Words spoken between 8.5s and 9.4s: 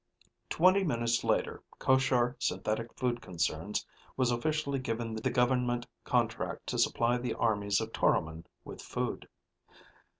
with food.